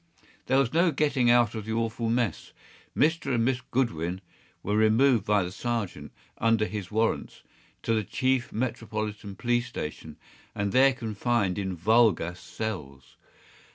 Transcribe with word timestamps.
There 0.47 0.57
was 0.57 0.73
no 0.73 0.91
getting 0.91 1.29
out 1.29 1.53
of 1.53 1.65
the 1.65 1.73
awful 1.73 2.09
mess. 2.09 2.53
Mr. 2.97 3.35
and 3.35 3.45
Miss 3.45 3.61
Goodwin 3.61 4.19
were 4.63 4.75
removed 4.75 5.25
by 5.25 5.43
the 5.43 5.51
sergeant, 5.51 6.11
under 6.39 6.65
his 6.65 6.89
warrants, 6.89 7.43
to 7.83 7.93
the 7.93 8.03
chief 8.03 8.51
metropolitan 8.51 9.35
police 9.35 9.67
station, 9.67 10.17
and 10.55 10.71
there 10.71 10.93
confined 10.93 11.59
in 11.59 11.75
vulgar 11.75 12.33
cells. 12.33 13.15